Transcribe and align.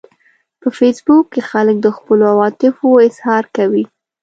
په 0.59 0.67
فېسبوک 0.77 1.25
کې 1.33 1.41
خلک 1.51 1.75
د 1.81 1.87
خپلو 1.97 2.23
عواطفو 2.33 2.89
اظهار 3.07 3.43
کوي 3.55 3.83